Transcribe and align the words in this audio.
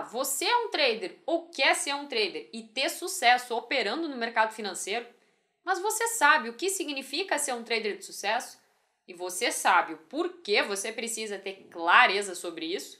Ah, 0.00 0.02
você 0.02 0.46
é 0.46 0.56
um 0.56 0.70
trader 0.70 1.18
ou 1.26 1.50
quer 1.50 1.76
ser 1.76 1.94
um 1.94 2.06
trader 2.06 2.48
e 2.54 2.62
ter 2.62 2.88
sucesso 2.88 3.54
operando 3.54 4.08
no 4.08 4.16
mercado 4.16 4.54
financeiro, 4.54 5.06
mas 5.62 5.78
você 5.78 6.08
sabe 6.08 6.48
o 6.48 6.54
que 6.54 6.70
significa 6.70 7.38
ser 7.38 7.52
um 7.52 7.62
trader 7.62 7.98
de 7.98 8.06
sucesso? 8.06 8.58
E 9.06 9.12
você 9.12 9.52
sabe 9.52 9.92
o 9.92 9.98
porquê 9.98 10.62
você 10.62 10.90
precisa 10.90 11.38
ter 11.38 11.68
clareza 11.70 12.34
sobre 12.34 12.64
isso? 12.64 12.98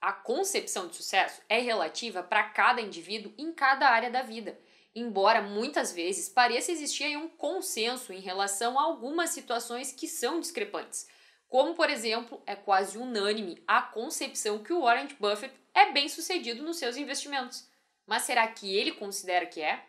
A 0.00 0.12
concepção 0.12 0.88
de 0.88 0.96
sucesso 0.96 1.40
é 1.48 1.60
relativa 1.60 2.20
para 2.20 2.42
cada 2.42 2.80
indivíduo 2.80 3.32
em 3.38 3.52
cada 3.52 3.88
área 3.88 4.10
da 4.10 4.22
vida 4.22 4.58
embora 4.94 5.40
muitas 5.40 5.92
vezes 5.92 6.28
pareça 6.28 6.72
existir 6.72 7.16
um 7.16 7.28
consenso 7.28 8.12
em 8.12 8.20
relação 8.20 8.78
a 8.78 8.82
algumas 8.82 9.30
situações 9.30 9.92
que 9.92 10.08
são 10.08 10.40
discrepantes. 10.40 11.06
Como, 11.48 11.74
por 11.74 11.90
exemplo, 11.90 12.42
é 12.46 12.54
quase 12.54 12.96
unânime 12.96 13.62
a 13.66 13.82
concepção 13.82 14.62
que 14.62 14.72
o 14.72 14.82
Warren 14.82 15.08
Buffett 15.18 15.54
é 15.74 15.90
bem 15.92 16.08
sucedido 16.08 16.62
nos 16.62 16.76
seus 16.76 16.96
investimentos. 16.96 17.68
Mas 18.06 18.22
será 18.22 18.46
que 18.46 18.74
ele 18.74 18.92
considera 18.92 19.46
que 19.46 19.60
é? 19.60 19.84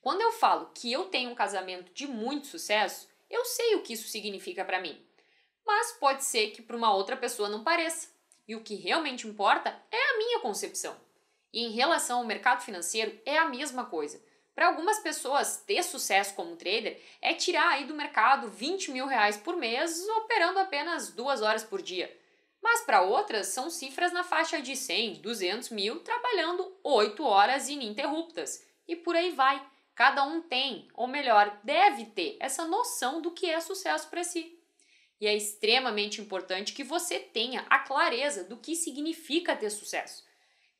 Quando 0.00 0.20
eu 0.20 0.32
falo 0.32 0.70
que 0.74 0.90
eu 0.90 1.04
tenho 1.04 1.30
um 1.30 1.34
casamento 1.34 1.92
de 1.92 2.06
muito 2.06 2.46
sucesso, 2.46 3.08
eu 3.30 3.44
sei 3.44 3.74
o 3.76 3.82
que 3.82 3.92
isso 3.92 4.08
significa 4.08 4.64
para 4.64 4.80
mim. 4.80 5.00
Mas 5.64 5.92
pode 5.92 6.24
ser 6.24 6.50
que 6.50 6.60
para 6.60 6.76
uma 6.76 6.94
outra 6.94 7.16
pessoa 7.16 7.48
não 7.48 7.62
pareça. 7.62 8.08
E 8.48 8.56
o 8.56 8.62
que 8.62 8.74
realmente 8.74 9.28
importa 9.28 9.70
é 9.90 10.10
a 10.10 10.18
minha 10.18 10.40
concepção. 10.40 10.98
E 11.52 11.64
em 11.64 11.72
relação 11.72 12.18
ao 12.18 12.24
mercado 12.24 12.62
financeiro, 12.62 13.20
é 13.26 13.36
a 13.38 13.48
mesma 13.48 13.84
coisa. 13.84 14.22
Para 14.54 14.66
algumas 14.66 14.98
pessoas, 14.98 15.62
ter 15.66 15.82
sucesso 15.82 16.34
como 16.34 16.56
trader 16.56 17.00
é 17.20 17.34
tirar 17.34 17.68
aí 17.70 17.84
do 17.84 17.94
mercado 17.94 18.48
20 18.48 18.90
mil 18.90 19.06
reais 19.06 19.36
por 19.36 19.56
mês, 19.56 20.06
operando 20.08 20.58
apenas 20.58 21.10
duas 21.10 21.40
horas 21.40 21.64
por 21.64 21.80
dia. 21.80 22.14
Mas 22.62 22.82
para 22.82 23.02
outras, 23.02 23.48
são 23.48 23.70
cifras 23.70 24.12
na 24.12 24.22
faixa 24.22 24.60
de 24.60 24.76
100, 24.76 25.20
200 25.20 25.70
mil, 25.70 26.00
trabalhando 26.00 26.76
8 26.84 27.24
horas 27.24 27.68
ininterruptas. 27.68 28.64
E 28.86 28.94
por 28.94 29.16
aí 29.16 29.30
vai. 29.32 29.64
Cada 29.94 30.22
um 30.24 30.40
tem, 30.40 30.88
ou 30.94 31.06
melhor, 31.06 31.58
deve 31.64 32.06
ter, 32.06 32.36
essa 32.40 32.66
noção 32.66 33.20
do 33.20 33.30
que 33.30 33.46
é 33.46 33.60
sucesso 33.60 34.08
para 34.08 34.24
si. 34.24 34.58
E 35.20 35.26
é 35.26 35.36
extremamente 35.36 36.20
importante 36.20 36.72
que 36.72 36.84
você 36.84 37.18
tenha 37.18 37.64
a 37.68 37.78
clareza 37.78 38.44
do 38.44 38.56
que 38.56 38.74
significa 38.74 39.56
ter 39.56 39.70
sucesso. 39.70 40.24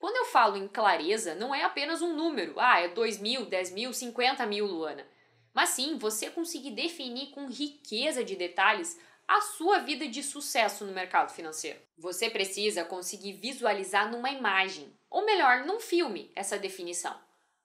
Quando 0.02 0.16
eu 0.16 0.24
falo 0.24 0.56
em 0.56 0.66
clareza, 0.66 1.36
não 1.36 1.54
é 1.54 1.62
apenas 1.62 2.02
um 2.02 2.12
número, 2.12 2.58
ah, 2.58 2.80
é 2.80 2.88
2 2.88 3.18
mil, 3.18 3.46
10 3.46 3.70
mil, 3.70 3.92
50 3.92 4.44
mil, 4.46 4.66
Luana. 4.66 5.06
Mas 5.54 5.68
sim, 5.68 5.96
você 5.96 6.28
conseguir 6.28 6.72
definir 6.72 7.28
com 7.28 7.46
riqueza 7.46 8.24
de 8.24 8.34
detalhes 8.34 8.98
a 9.28 9.40
sua 9.40 9.78
vida 9.78 10.08
de 10.08 10.20
sucesso 10.20 10.84
no 10.84 10.90
mercado 10.90 11.30
financeiro. 11.30 11.78
Você 11.96 12.28
precisa 12.28 12.84
conseguir 12.84 13.34
visualizar 13.34 14.10
numa 14.10 14.32
imagem, 14.32 14.92
ou 15.08 15.24
melhor, 15.24 15.64
num 15.66 15.78
filme, 15.78 16.32
essa 16.34 16.58
definição. 16.58 17.16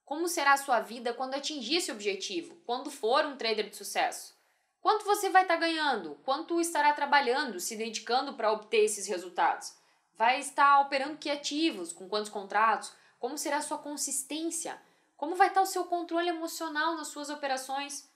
Como 0.06 0.28
será 0.28 0.54
a 0.54 0.58
sua 0.58 0.80
vida 0.80 1.16
quando 1.16 1.34
atingir 1.34 1.78
esse 1.78 1.92
objetivo, 1.92 2.56
quando 2.68 2.92
for 2.92 3.26
um 3.26 3.36
trader 3.36 3.68
de 3.68 3.76
sucesso? 3.76 4.38
Quanto 4.80 5.06
você 5.06 5.32
vai 5.32 5.42
estar 5.42 5.56
tá 5.56 5.60
ganhando? 5.60 6.14
Quanto 6.24 6.62
estará 6.62 6.94
trabalhando, 6.94 7.60
se 7.60 7.76
dedicando 7.76 8.36
para 8.36 8.52
obter 8.52 8.86
esses 8.86 9.08
resultados? 9.08 9.74
Vai 10.18 10.40
estar 10.40 10.80
operando 10.80 11.18
que 11.18 11.30
ativos, 11.30 11.94
com 11.94 12.10
quantos 12.10 12.30
contratos, 12.30 12.92
como 13.20 13.38
será 13.38 13.58
a 13.58 13.62
sua 13.62 13.78
consistência, 13.78 14.82
como 15.16 15.36
vai 15.36 15.48
estar 15.48 15.62
o 15.62 15.66
seu 15.66 15.86
controle 15.86 16.30
emocional 16.30 16.96
nas 16.96 17.08
suas 17.08 17.30
operações, 17.30 18.10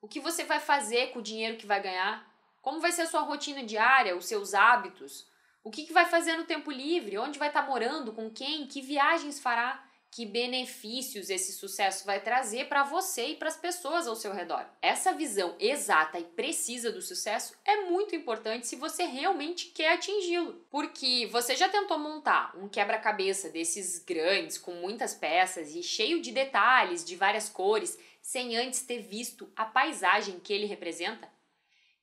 o 0.00 0.08
que 0.08 0.20
você 0.20 0.44
vai 0.44 0.60
fazer 0.60 1.12
com 1.12 1.20
o 1.20 1.22
dinheiro 1.22 1.56
que 1.56 1.66
vai 1.66 1.80
ganhar, 1.80 2.28
como 2.60 2.80
vai 2.80 2.92
ser 2.92 3.02
a 3.02 3.06
sua 3.06 3.20
rotina 3.20 3.62
diária, 3.64 4.16
os 4.16 4.26
seus 4.26 4.54
hábitos, 4.54 5.26
o 5.62 5.70
que, 5.70 5.84
que 5.86 5.92
vai 5.92 6.06
fazer 6.06 6.36
no 6.36 6.44
tempo 6.44 6.70
livre, 6.70 7.18
onde 7.18 7.38
vai 7.38 7.48
estar 7.48 7.66
morando, 7.66 8.12
com 8.12 8.30
quem, 8.30 8.66
que 8.66 8.82
viagens 8.82 9.40
fará 9.40 9.82
que 10.14 10.24
benefícios 10.24 11.28
esse 11.28 11.52
sucesso 11.52 12.06
vai 12.06 12.20
trazer 12.20 12.68
para 12.68 12.84
você 12.84 13.30
e 13.30 13.34
para 13.34 13.48
as 13.48 13.56
pessoas 13.56 14.06
ao 14.06 14.14
seu 14.14 14.32
redor. 14.32 14.64
Essa 14.80 15.12
visão 15.12 15.56
exata 15.58 16.20
e 16.20 16.22
precisa 16.22 16.92
do 16.92 17.02
sucesso 17.02 17.52
é 17.64 17.80
muito 17.86 18.14
importante 18.14 18.68
se 18.68 18.76
você 18.76 19.06
realmente 19.06 19.72
quer 19.72 19.94
atingi-lo. 19.94 20.64
Porque 20.70 21.28
você 21.32 21.56
já 21.56 21.68
tentou 21.68 21.98
montar 21.98 22.56
um 22.56 22.68
quebra-cabeça 22.68 23.48
desses 23.48 23.98
grandes, 23.98 24.56
com 24.56 24.74
muitas 24.74 25.16
peças 25.16 25.74
e 25.74 25.82
cheio 25.82 26.22
de 26.22 26.30
detalhes 26.30 27.04
de 27.04 27.16
várias 27.16 27.48
cores, 27.48 27.98
sem 28.22 28.56
antes 28.56 28.82
ter 28.82 29.00
visto 29.00 29.50
a 29.56 29.64
paisagem 29.64 30.38
que 30.38 30.52
ele 30.52 30.66
representa? 30.66 31.28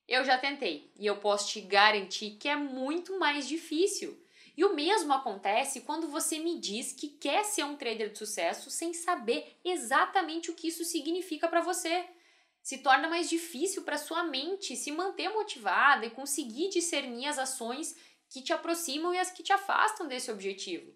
Eu 0.06 0.22
já 0.22 0.36
tentei 0.36 0.92
e 0.98 1.06
eu 1.06 1.16
posso 1.16 1.48
te 1.48 1.62
garantir 1.62 2.32
que 2.32 2.46
é 2.46 2.56
muito 2.56 3.18
mais 3.18 3.48
difícil. 3.48 4.22
E 4.56 4.64
o 4.64 4.74
mesmo 4.74 5.12
acontece 5.12 5.80
quando 5.80 6.08
você 6.08 6.38
me 6.38 6.58
diz 6.58 6.92
que 6.92 7.08
quer 7.08 7.44
ser 7.44 7.64
um 7.64 7.76
trader 7.76 8.10
de 8.10 8.18
sucesso 8.18 8.70
sem 8.70 8.92
saber 8.92 9.58
exatamente 9.64 10.50
o 10.50 10.54
que 10.54 10.68
isso 10.68 10.84
significa 10.84 11.48
para 11.48 11.62
você. 11.62 12.04
Se 12.62 12.78
torna 12.78 13.08
mais 13.08 13.28
difícil 13.28 13.82
para 13.82 13.98
sua 13.98 14.22
mente 14.24 14.76
se 14.76 14.92
manter 14.92 15.28
motivada 15.30 16.06
e 16.06 16.10
conseguir 16.10 16.68
discernir 16.68 17.26
as 17.26 17.38
ações 17.38 17.96
que 18.28 18.42
te 18.42 18.52
aproximam 18.52 19.14
e 19.14 19.18
as 19.18 19.30
que 19.30 19.42
te 19.42 19.52
afastam 19.52 20.06
desse 20.06 20.30
objetivo. 20.30 20.92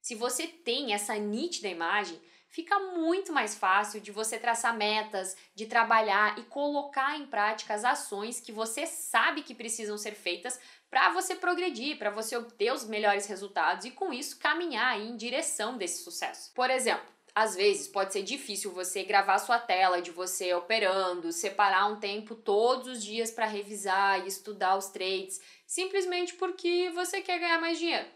Se 0.00 0.14
você 0.14 0.46
tem 0.46 0.94
essa 0.94 1.14
nítida 1.16 1.68
imagem, 1.68 2.20
fica 2.50 2.78
muito 2.78 3.32
mais 3.32 3.54
fácil 3.54 4.00
de 4.00 4.10
você 4.10 4.38
traçar 4.38 4.76
metas, 4.76 5.36
de 5.54 5.66
trabalhar 5.66 6.38
e 6.38 6.42
colocar 6.42 7.16
em 7.16 7.26
prática 7.26 7.72
as 7.74 7.84
ações 7.84 8.40
que 8.40 8.52
você 8.52 8.86
sabe 8.86 9.42
que 9.42 9.54
precisam 9.54 9.96
ser 9.96 10.12
feitas 10.12 10.60
para 10.90 11.10
você 11.10 11.36
progredir, 11.36 11.96
para 11.96 12.10
você 12.10 12.36
obter 12.36 12.72
os 12.72 12.84
melhores 12.84 13.26
resultados 13.26 13.84
e 13.84 13.92
com 13.92 14.12
isso 14.12 14.38
caminhar 14.38 15.00
em 15.00 15.16
direção 15.16 15.78
desse 15.78 16.02
sucesso. 16.02 16.52
Por 16.52 16.68
exemplo, 16.68 17.06
às 17.32 17.54
vezes 17.54 17.86
pode 17.86 18.12
ser 18.12 18.22
difícil 18.22 18.72
você 18.72 19.04
gravar 19.04 19.38
sua 19.38 19.60
tela 19.60 20.02
de 20.02 20.10
você 20.10 20.52
operando, 20.52 21.30
separar 21.30 21.86
um 21.86 22.00
tempo 22.00 22.34
todos 22.34 22.88
os 22.88 23.04
dias 23.04 23.30
para 23.30 23.46
revisar 23.46 24.24
e 24.24 24.28
estudar 24.28 24.76
os 24.76 24.88
trades, 24.88 25.40
simplesmente 25.64 26.34
porque 26.34 26.90
você 26.90 27.20
quer 27.20 27.38
ganhar 27.38 27.60
mais 27.60 27.78
dinheiro. 27.78 28.08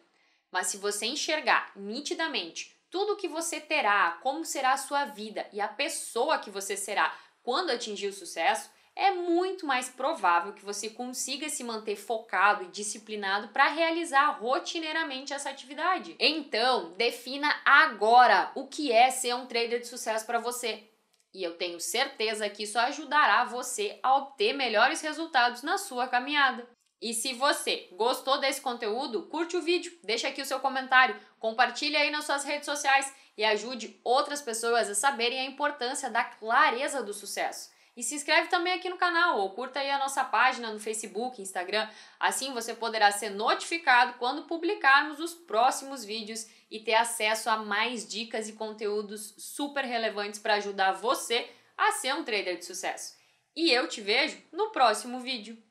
Mas 0.51 0.67
se 0.67 0.77
você 0.77 1.07
enxergar 1.07 1.71
nitidamente 1.77 2.74
tudo 2.95 3.17
que 3.17 3.27
você 3.27 3.61
terá, 3.61 4.21
como 4.23 4.45
será 4.45 4.75
a 4.75 4.77
sua 4.77 5.05
vida 5.05 5.45
e 5.53 5.61
a 5.61 5.67
pessoa 5.67 6.39
que 6.39 6.49
você 6.49 6.77
será 6.77 7.13
quando 7.43 7.71
atingir 7.71 8.07
o 8.07 8.13
sucesso, 8.13 8.71
é 8.95 9.11
muito 9.11 9.67
mais 9.67 9.89
provável 9.89 10.53
que 10.53 10.65
você 10.65 10.89
consiga 10.89 11.49
se 11.49 11.65
manter 11.65 11.97
focado 11.97 12.63
e 12.63 12.69
disciplinado 12.69 13.49
para 13.49 13.67
realizar 13.67 14.39
rotineiramente 14.39 15.33
essa 15.33 15.51
atividade. 15.51 16.15
Então, 16.21 16.93
defina 16.93 17.53
agora 17.65 18.53
o 18.55 18.69
que 18.69 18.93
é 18.93 19.11
ser 19.11 19.35
um 19.35 19.47
trader 19.47 19.81
de 19.81 19.89
sucesso 19.89 20.25
para 20.25 20.39
você. 20.39 20.89
E 21.35 21.43
eu 21.43 21.57
tenho 21.57 21.81
certeza 21.81 22.49
que 22.49 22.63
isso 22.63 22.79
ajudará 22.79 23.45
você 23.45 23.99
a 24.05 24.19
obter 24.19 24.53
melhores 24.53 25.01
resultados 25.01 25.63
na 25.63 25.79
sua 25.79 26.07
caminhada. 26.07 26.65
E 27.01 27.13
se 27.13 27.35
você 27.35 27.89
gostou 27.93 28.39
desse 28.39 28.61
conteúdo, 28.61 29.27
curte 29.27 29.57
o 29.57 29.63
vídeo, 29.63 29.93
deixa 30.03 30.29
aqui 30.29 30.41
o 30.41 30.47
seu 30.47 30.61
comentário, 30.61 31.21
compartilhe 31.39 31.97
aí 31.97 32.11
nas 32.11 32.25
suas 32.25 32.45
redes 32.45 32.65
sociais 32.65 33.13
e 33.37 33.45
ajude 33.45 34.01
outras 34.03 34.41
pessoas 34.41 34.89
a 34.89 34.95
saberem 34.95 35.41
a 35.41 35.45
importância 35.45 36.09
da 36.09 36.25
clareza 36.25 37.03
do 37.03 37.13
sucesso. 37.13 37.75
E 37.97 38.03
se 38.03 38.15
inscreve 38.15 38.49
também 38.49 38.73
aqui 38.73 38.89
no 38.89 38.97
canal 38.97 39.39
ou 39.39 39.51
curta 39.51 39.79
aí 39.79 39.89
a 39.91 39.99
nossa 39.99 40.25
página 40.25 40.73
no 40.73 40.81
Facebook, 40.81 41.41
Instagram. 41.41 41.89
Assim 42.19 42.53
você 42.53 42.75
poderá 42.75 43.13
ser 43.13 43.31
notificado 43.31 44.15
quando 44.15 44.45
publicarmos 44.45 45.21
os 45.21 45.33
próximos 45.33 46.05
vídeos 46.05 46.47
e 46.69 46.81
ter 46.81 46.95
acesso 46.95 47.49
a 47.49 47.57
mais 47.57 48.09
dicas 48.09 48.49
e 48.49 48.55
conteúdos 48.55 49.35
super 49.39 49.85
relevantes 49.85 50.41
para 50.41 50.55
ajudar 50.55 50.93
você 50.93 51.49
a 51.77 51.93
ser 51.93 52.15
um 52.15 52.25
trader 52.25 52.59
de 52.59 52.65
sucesso. 52.65 53.15
E 53.55 53.71
eu 53.71 53.89
te 53.89 54.01
vejo 54.01 54.43
no 54.53 54.71
próximo 54.71 55.21
vídeo. 55.21 55.63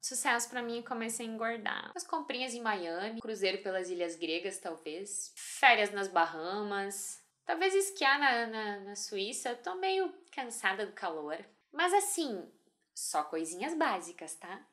Sucesso 0.00 0.48
para 0.48 0.62
mim 0.62 0.82
comecei 0.82 1.26
a 1.26 1.28
engordar. 1.28 1.92
As 1.94 2.06
comprinhas 2.06 2.54
em 2.54 2.60
Miami, 2.60 3.20
cruzeiro 3.20 3.62
pelas 3.62 3.90
ilhas 3.90 4.16
gregas, 4.16 4.58
talvez. 4.58 5.32
Férias 5.36 5.90
nas 5.92 6.08
Bahamas, 6.08 7.20
Talvez 7.50 7.74
esquiar 7.74 8.16
na, 8.20 8.46
na, 8.46 8.80
na 8.80 8.94
Suíça, 8.94 9.56
tô 9.56 9.74
meio 9.74 10.14
cansada 10.30 10.86
do 10.86 10.92
calor. 10.92 11.36
Mas 11.72 11.92
assim, 11.92 12.48
só 12.94 13.24
coisinhas 13.24 13.74
básicas, 13.74 14.36
tá? 14.36 14.64